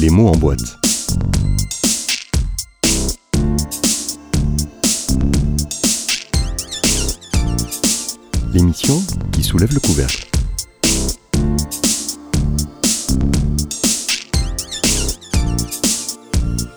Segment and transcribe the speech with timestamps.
[0.00, 0.78] Les mots en boîte.
[8.54, 8.94] L'émission
[9.32, 10.22] qui soulève le couvercle.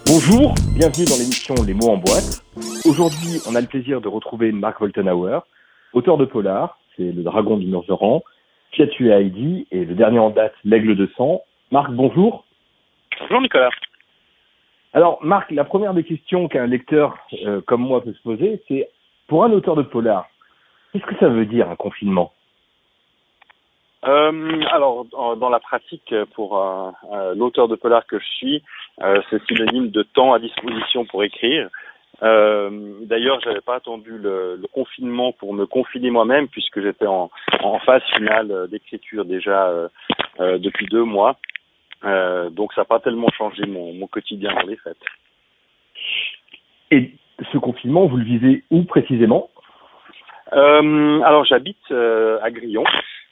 [0.07, 2.41] Bonjour, bienvenue dans l'émission Les mots en boîte.
[2.85, 5.41] Aujourd'hui, on a le plaisir de retrouver Marc Woltenhauer,
[5.93, 8.23] auteur de Polar, c'est Le Dragon du Norgeran,
[8.71, 11.43] qui a tué Heidi, et le dernier en date, L'Aigle de Sang.
[11.71, 12.45] Marc, bonjour.
[13.21, 13.69] Bonjour Nicolas.
[14.93, 18.89] Alors, Marc, la première des questions qu'un lecteur euh, comme moi peut se poser, c'est
[19.27, 20.27] pour un auteur de Polar,
[20.91, 22.33] qu'est-ce que ça veut dire un confinement?
[24.05, 28.63] Euh, alors, dans la pratique, pour euh, l'auteur de polar que je suis,
[29.01, 31.69] euh, c'est synonyme de temps à disposition pour écrire.
[32.23, 37.29] Euh, D'ailleurs, j'avais pas attendu le, le confinement pour me confiner moi-même, puisque j'étais en,
[37.61, 39.87] en phase finale d'écriture déjà euh,
[40.39, 41.37] euh, depuis deux mois.
[42.03, 44.97] Euh, donc, ça n'a pas tellement changé mon, mon quotidien dans les fêtes.
[46.91, 47.11] Et
[47.51, 49.49] ce confinement, vous le visez où précisément?
[50.53, 52.83] Euh, alors j'habite euh, à Grillon,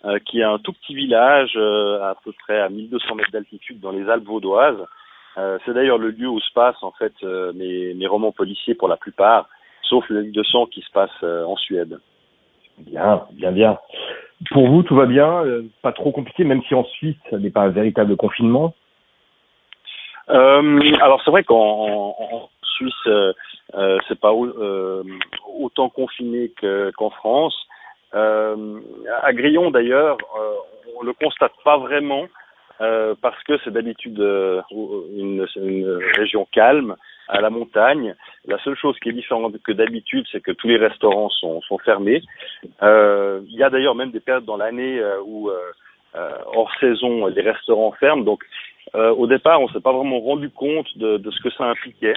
[0.06, 3.80] euh, qui est un tout petit village euh, à peu près à 1200 mètres d'altitude
[3.82, 4.86] dans les Alpes vaudoises.
[5.38, 8.74] Euh, c'est d'ailleurs le lieu où se passent en fait euh, mes, mes romans policiers
[8.74, 9.50] pour la plupart,
[9.84, 12.00] sauf le livre de sang qui se passe euh, en Suède.
[12.78, 13.78] Bien, bien, bien.
[14.52, 17.50] Pour vous, tout va bien euh, Pas trop compliqué, même si en Suisse, ça n'est
[17.50, 18.74] pas un véritable confinement
[20.30, 23.34] Euh, alors c'est vrai qu'en en- en Suisse, euh,
[23.74, 25.04] euh, c'est pas au-
[25.60, 27.56] autant confiné que- qu'en France.
[28.14, 30.18] À Grillon d'ailleurs,
[31.00, 32.26] on le constate pas vraiment
[33.22, 35.48] parce que c'est d'habitude une
[36.16, 36.96] région calme
[37.28, 38.16] à la montagne.
[38.46, 41.78] La seule chose qui est différente que d'habitude, c'est que tous les restaurants sont, sont
[41.80, 42.22] fermés.
[42.82, 45.58] Euh, Il y a d'ailleurs même des périodes dans l'année euh, où euh,
[46.16, 48.24] euh, hors saison les restaurants ferment.
[48.24, 48.44] Donc
[48.96, 52.16] euh, au départ, on s'est pas vraiment rendu compte de, de ce que ça impliquait.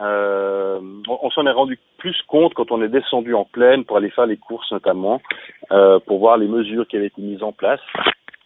[0.00, 0.78] Euh,
[1.08, 4.26] on s'en est rendu plus compte quand on est descendu en plaine pour aller faire
[4.26, 5.20] les courses notamment,
[5.72, 7.80] euh, pour voir les mesures qui avaient été mises en place.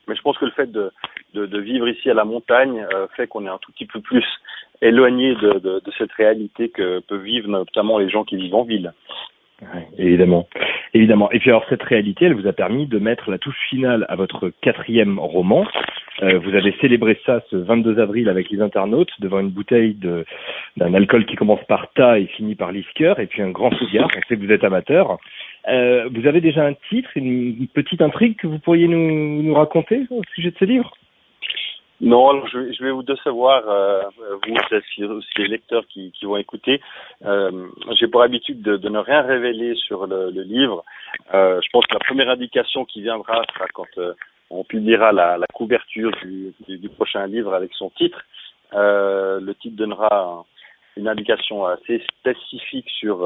[0.08, 0.90] Mais je pense que le fait de,
[1.34, 4.24] vivre ici à la montagne euh, fait qu'on est un tout petit peu plus
[4.80, 8.92] éloigné de, cette réalité que peuvent vivre notamment les gens qui vivent en ville.
[9.96, 10.48] Évidemment,
[10.92, 11.30] évidemment.
[11.30, 14.16] Et puis alors cette réalité, elle vous a permis de mettre la touche finale à
[14.16, 15.64] votre quatrième roman.
[16.22, 19.96] Euh, vous avez célébré ça ce 22 avril avec les internautes devant une bouteille
[20.76, 24.08] d'un alcool qui commence par ta et finit par liqueur et puis un grand cigare.
[24.16, 25.18] On sait que vous êtes amateur.
[25.68, 30.06] Euh, vous avez déjà un titre, une, petite intrigue que vous pourriez nous, nous raconter
[30.10, 30.92] au sujet de ce livre?
[32.00, 34.02] Non, je, je vais vous décevoir, euh,
[34.44, 34.54] vous,
[35.14, 36.80] aussi les lecteurs qui, qui vont écouter.
[37.24, 40.84] Euh, J'ai pour habitude de, de ne rien révéler sur le, le livre.
[41.32, 44.14] Euh, je pense que la première indication qui viendra sera quand euh,
[44.50, 48.20] on publiera la, la couverture du, du, du prochain livre avec son titre.
[48.74, 50.44] Euh, le titre donnera un-
[50.96, 53.24] une indication assez spécifique sur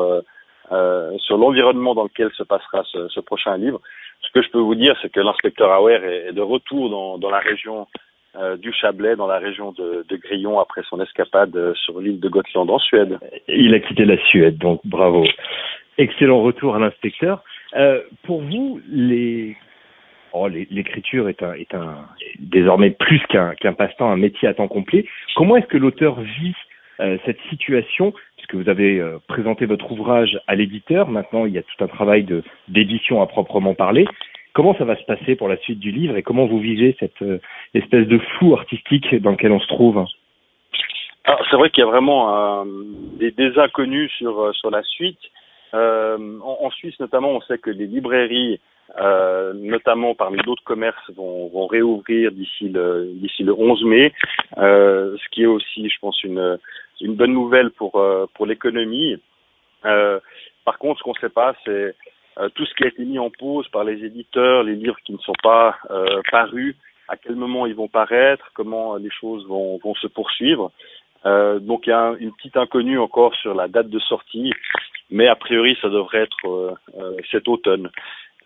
[0.72, 3.80] euh, sur l'environnement dans lequel se passera ce, ce prochain livre.
[4.22, 7.18] Ce que je peux vous dire, c'est que l'inspecteur Auer est, est de retour dans,
[7.18, 7.86] dans la région
[8.36, 12.20] euh, du Chablais, dans la région de, de Grillon, après son escapade euh, sur l'île
[12.20, 13.18] de Gotland en Suède.
[13.48, 15.24] Il a quitté la Suède, donc bravo.
[15.98, 17.42] Excellent retour à l'inspecteur.
[17.76, 19.56] Euh, pour vous, les
[20.38, 21.94] Oh, l'é- l'écriture est un, est un
[22.38, 25.06] désormais plus qu'un qu'un passe-temps, un métier à temps complet.
[25.34, 26.54] Comment est-ce que l'auteur vit
[26.98, 31.62] cette situation Puisque vous avez euh, présenté votre ouvrage à l'éditeur, maintenant il y a
[31.62, 34.06] tout un travail de d'édition à proprement parler.
[34.52, 37.20] Comment ça va se passer pour la suite du livre et comment vous vivez cette
[37.22, 37.40] euh,
[37.74, 40.04] espèce de flou artistique dans lequel on se trouve?
[41.24, 42.64] Alors, c'est vrai qu'il y a vraiment euh,
[43.18, 45.18] des, des inconnus sur, euh, sur la suite.
[45.74, 48.60] Euh, en, en Suisse, notamment, on sait que les librairies,
[49.00, 54.12] euh, notamment parmi d'autres commerces, vont, vont réouvrir d'ici le, d'ici le 11 mai,
[54.58, 56.58] euh, ce qui est aussi, je pense, une,
[57.00, 59.18] une bonne nouvelle pour, euh, pour l'économie.
[59.84, 60.18] Euh,
[60.64, 61.94] par contre, ce qu'on ne sait pas, c'est
[62.38, 65.12] euh, tout ce qui a été mis en pause par les éditeurs, les livres qui
[65.12, 65.78] ne sont pas
[66.30, 66.74] parus,
[67.08, 70.72] à quel moment ils vont paraître, comment les choses vont, vont se poursuivre.
[71.24, 74.52] Euh, donc il y a un- une petite inconnue encore sur la date de sortie,
[75.10, 77.90] mais a priori ça devrait être euh, cet automne.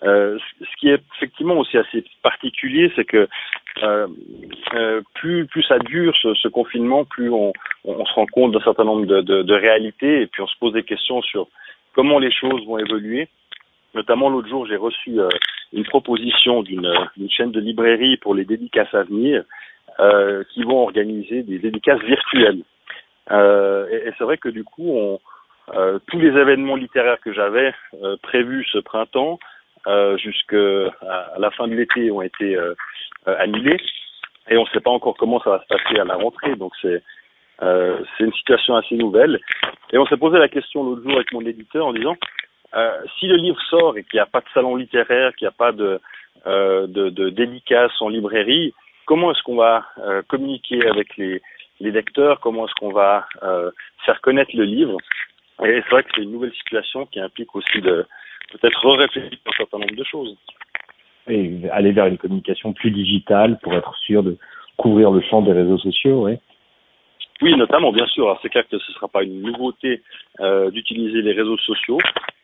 [0.03, 3.29] Ce qui est effectivement aussi assez particulier, c'est que
[3.83, 4.07] euh,
[4.75, 7.53] euh, plus plus ça dure ce, ce confinement, plus on,
[7.85, 10.59] on, se rend compte d'un certain nombre de, de, de réalités et puis on se
[10.59, 11.49] pose des questions sur
[11.95, 13.29] comment les choses vont évoluer.
[13.95, 15.29] Notamment l'autre jour, j'ai reçu euh,
[15.73, 19.45] une proposition d'une d'une chaîne de librairie pour les dédicaces à venir,
[19.99, 22.63] euh, qui vont organiser des dédicaces virtuelles.
[23.31, 25.21] Euh, et et c'est vrai que du coup, on,
[25.75, 27.73] euh, tous les événements littéraires que j'avais
[28.03, 29.39] euh, prévus ce printemps,
[29.87, 30.91] euh, jusqu'à
[31.39, 32.75] la fin de l'été, ont été euh,
[33.29, 33.81] euh, annulés.
[34.49, 36.57] et on ne sait pas encore comment ça va se passer à la rentrée.
[36.57, 37.03] Donc c'est
[37.63, 39.39] euh, c'est une situation assez nouvelle.
[39.93, 42.17] Et on s'est posé la question l'autre jour avec mon éditeur en disant
[42.75, 45.55] euh, si le livre sort et qu'il n'y a pas de salon littéraire, qu'il n'y
[45.55, 46.01] a pas de,
[46.47, 48.73] de, de dédicace en librairie,
[49.11, 51.43] comment est-ce qu'on va euh, communiquer avec les,
[51.81, 52.39] les lecteurs?
[52.39, 53.73] Comment est-ce qu'on va euh,
[54.07, 54.99] faire connaître le livre?
[55.65, 58.07] Et c'est vrai que c'est une nouvelle situation qui implique aussi de
[58.53, 60.37] peut-être réfléchir un certain nombre de choses.
[61.31, 64.37] Et aller vers une communication plus digitale pour être sûr de
[64.77, 66.37] couvrir le champ des réseaux sociaux, oui.
[67.43, 68.25] Oui, notamment, bien sûr.
[68.25, 70.03] Alors, c'est clair que ce ne sera pas une nouveauté
[70.41, 71.99] euh, d'utiliser les réseaux sociaux,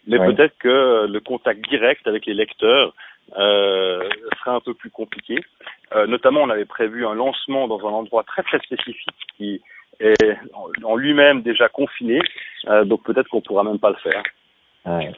[0.07, 0.33] mais Ouais.
[0.33, 2.95] peut-être que le contact direct avec les lecteurs
[3.37, 5.37] euh, sera un peu plus compliqué.
[5.95, 9.61] Euh, notamment, on avait prévu un lancement dans un endroit très très spécifique qui
[10.01, 10.37] est
[10.85, 12.21] en- lui-même déjà confiné,
[12.85, 14.23] donc peut-être qu'on pourra même pas le faire.
[14.85, 15.11] Ouais.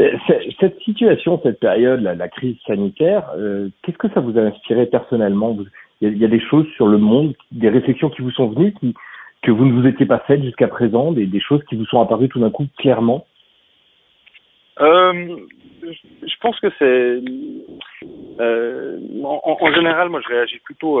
[0.00, 0.10] Euh,
[0.60, 5.56] Cette situation, cette période, la, crise sanitaire, euh, qu'est-ce que ça vous a inspiré personnellement
[6.00, 8.74] Il y, a- des choses sur le monde, des réflexions qui vous sont venues,
[9.42, 12.28] que vous ne vous étiez pas faites jusqu'à présent, des, choses qui vous sont apparues
[12.28, 13.26] tout d'un coup clairement
[14.80, 15.36] Euh,
[15.82, 17.22] je- pense que c'est
[19.22, 20.98] en, général, moi, je réagis plutôt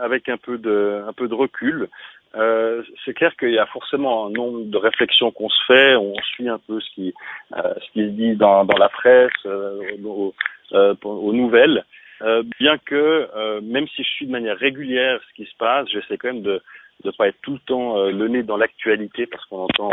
[0.00, 1.88] avec un peu de recul.
[2.34, 6.14] Euh, c'est clair qu'il y a forcément un nombre de réflexions qu'on se fait, on
[6.34, 7.14] suit un peu ce qui
[7.56, 10.34] euh, ce qui se dit dans dans la presse, euh, aux,
[10.72, 11.84] euh, aux nouvelles.
[12.22, 16.16] Euh, bien que même si je suis de manière régulière ce qui se passe, j'essaie
[16.16, 16.62] quand même de
[17.04, 19.90] de pas être tout le temps le nez dans l'actualité parce qu'on entend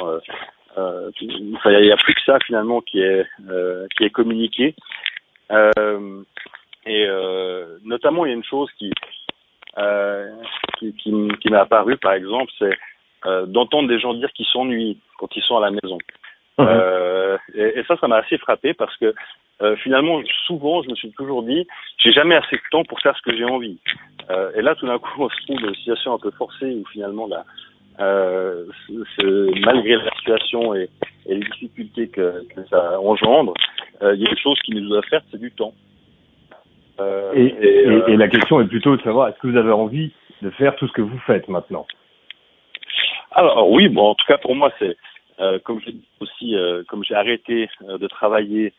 [1.21, 3.25] il n'y a plus que ça finalement qui est
[3.97, 4.75] qui est communiqué.
[6.85, 7.07] Et
[7.83, 8.91] notamment, il y a une chose qui
[9.77, 10.29] euh,
[10.77, 11.11] qui, qui,
[11.41, 12.77] qui m'est apparue, par exemple, c'est
[13.25, 15.97] euh, d'entendre des gens dire qu'ils s'ennuient quand ils sont à la maison.
[16.67, 19.13] Euh, et, et ça, ça m'a assez frappé parce que
[19.61, 21.67] euh, finalement, souvent, je me suis toujours dit,
[21.97, 23.77] j'ai jamais assez de temps pour faire ce que j'ai envie.
[24.29, 26.73] Euh, et là, tout d'un coup, on se trouve dans une situation un peu forcée
[26.75, 27.43] où finalement, là,
[27.99, 30.89] euh, c'est- c'est- malgré la situation et,
[31.25, 33.53] et les difficultés que, que ça engendre,
[34.01, 35.73] euh, il y a une chose qui nous doit faire, c'est du temps.
[36.99, 39.71] Euh, et, et- euh, et la question est plutôt de savoir, est-ce que vous avez
[39.71, 40.11] envie
[40.41, 41.85] de faire tout ce que vous faites maintenant
[43.31, 44.95] Alors oui, bon, en tout cas pour moi, c'est
[45.39, 48.73] euh, comme dis aussi, euh, comme j'ai arrêté de travailler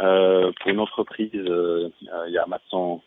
[0.00, 3.02] euh, pour une entreprise il y a maintenant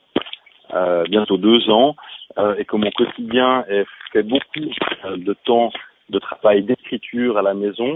[0.74, 1.96] euh, bientôt deux ans,
[2.38, 4.70] euh, et que mon quotidien est fait beaucoup
[5.16, 5.72] de temps
[6.10, 7.96] de travail d'écriture à la maison,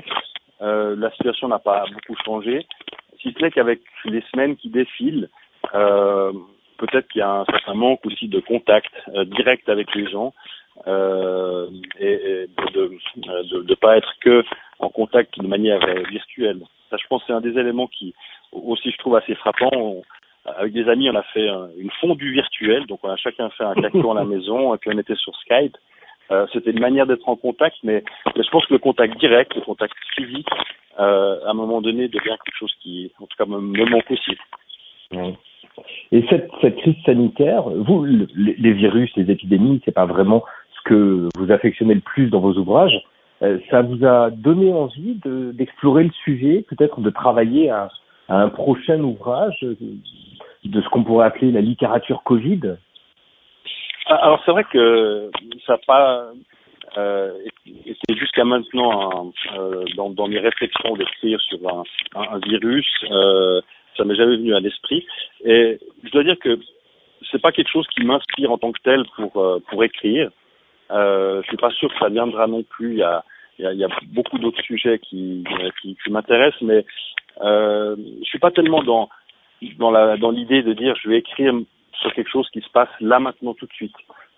[0.61, 2.65] euh, la situation n'a pas beaucoup changé,
[3.21, 5.29] si ce n'est qu'avec les semaines qui défilent,
[5.73, 6.31] euh,
[6.77, 10.33] peut-être qu'il y a un certain manque aussi de contact euh, direct avec les gens
[10.87, 11.67] euh,
[11.99, 14.43] et, et de ne de, de pas être que
[14.79, 16.59] en contact de manière euh, virtuelle.
[16.89, 18.13] Ça, je pense, c'est un des éléments qui
[18.51, 20.01] aussi je trouve assez frappant.
[20.57, 23.63] Avec des amis, on a fait un- une fondue virtuelle, donc on a chacun fait
[23.63, 25.75] un gâteau à la maison, et puis on était sur Skype.
[26.31, 28.03] Euh, C'était une manière d'être en contact, mais,
[28.35, 30.47] je pense que le contact direct, le contact physique,
[30.99, 34.37] euh, à un moment donné, devient quelque chose qui, en tout cas, me manque aussi.
[36.11, 40.43] Et cette, crise sanitaire, vous, le- les, virus, les épidémies, c'est pas vraiment
[40.75, 43.01] ce que vous affectionnez le plus dans vos ouvrages.
[43.41, 47.89] Euh, ça vous a donné envie de- d'explorer le sujet, peut-être de travailler à,
[48.27, 52.77] un prochain ouvrage de ce qu'on pourrait appeler la littérature Covid?
[54.07, 55.29] Ah, Alors c'est vrai que
[55.65, 56.31] ça n'a pas
[56.97, 57.31] euh,
[58.09, 61.59] jusqu'à maintenant un- euh, dans, mes réflexions d'écrire sur
[62.15, 63.61] un virus, euh,
[63.97, 65.05] ça m'est jamais venu à l'esprit.
[65.43, 66.59] Et je dois dire que
[67.31, 70.29] c'est pas quelque chose qui m'inspire en tant que tel pour euh, pour écrire.
[70.91, 72.91] Euh, je suis pas sûr que ça viendra non plus.
[72.91, 73.23] Il y a
[73.57, 76.85] il y a, beaucoup d'autres sujets qui euh, qui, qui m'intéressent, mais
[77.41, 79.09] euh, je suis pas tellement dans
[79.79, 81.53] dans la dans l'idée de dire je vais écrire
[82.01, 83.95] sur quelque chose qui se passe là maintenant tout de suite.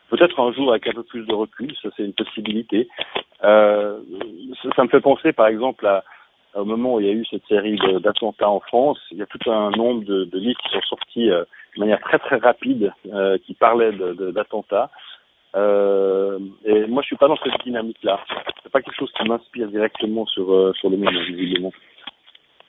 [0.09, 2.87] Peut-être un jour avec un peu plus de recul, ça c'est une possibilité.
[3.43, 3.99] Euh,
[4.75, 6.03] ça me fait penser par exemple à,
[6.55, 9.25] au moment où il y a eu cette série d'attentats en France, il y a
[9.25, 11.43] tout un nombre de, de livres qui sont sortis euh,
[11.75, 13.93] de manière très très rapide euh, qui parlaient
[14.33, 14.89] d'attentats.
[15.55, 18.19] Euh, et moi je suis pas dans cette dynamique-là.
[18.63, 21.71] C'est pas quelque chose qui m'inspire directement sur euh, sur le moment visiblement.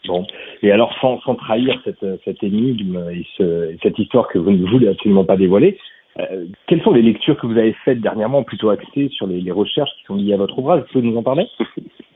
[0.06, 0.26] Bon.
[0.62, 4.52] Et alors, sans, sans trahir cette, cette énigme et, ce, et cette histoire que vous
[4.52, 5.76] ne voulez absolument pas dévoiler,
[6.18, 9.52] euh, quelles sont les lectures que vous avez faites dernièrement, plutôt axées sur les, les
[9.52, 10.80] recherches qui sont liées à votre ouvrage?
[10.82, 11.47] Vous pouvez nous en parler?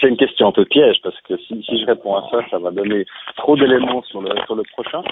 [0.00, 2.58] C'est une question un peu piège parce que si, si je réponds à ça, ça
[2.58, 3.04] va donner
[3.36, 5.02] trop d'éléments sur le sur le prochain.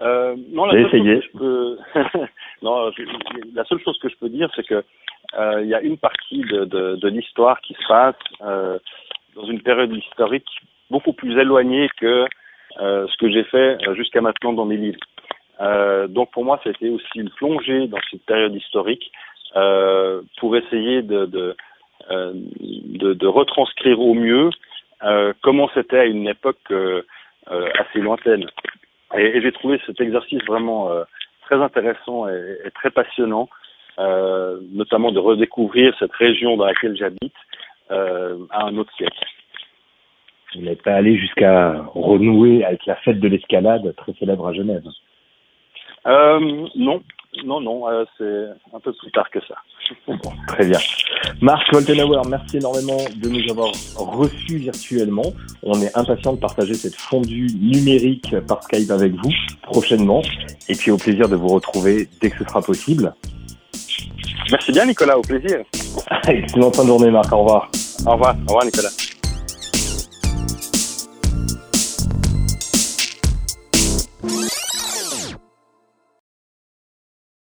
[0.00, 1.20] Euh, non, la J'ai seule chose essayé.
[1.20, 1.78] que je peux,
[2.62, 4.84] non, je- la seule chose que je peux dire, c'est que
[5.38, 8.78] euh, il y a une partie de, de, de l'histoire qui se passe euh,
[9.34, 10.48] dans une période historique
[10.90, 12.26] beaucoup plus éloignée que
[12.80, 15.00] euh, ce que j'ai fait euh, jusqu'à maintenant dans mes livres.
[16.08, 19.10] donc pour moi, c'était aussi une plongée dans cette période historique
[20.38, 21.56] pour essayer de, de,
[22.10, 24.50] de, de, retranscrire au mieux
[25.42, 26.72] comment c'était à une époque
[27.46, 28.46] assez lointaine.
[29.16, 30.90] Et, et j'ai trouvé cet exercice vraiment
[31.42, 33.48] très intéressant et, et très passionnant,
[33.98, 37.34] euh, notamment de redécouvrir cette région dans laquelle j'habite
[37.90, 39.18] euh, à un autre siècle.
[40.54, 44.84] Vous n'êtes pas allé jusqu'à renouer avec la fête de l'escalade très célèbre à Genève
[46.06, 47.02] euh, Non,
[47.44, 49.54] non, non, euh, c'est un peu plus tard que ça.
[50.48, 50.78] très bien.
[51.40, 55.32] Marc Woltenauer, merci énormément de nous avoir reçus virtuellement.
[55.62, 59.32] On est impatient de partager cette fondue numérique par Skype avec vous
[59.62, 60.22] prochainement.
[60.68, 63.14] Et puis au plaisir de vous retrouver dès que ce sera possible.
[64.50, 65.58] Merci bien Nicolas, au plaisir.
[66.28, 67.70] Excellente fin de journée Marc, au revoir.
[68.06, 68.90] Au revoir, au revoir Nicolas.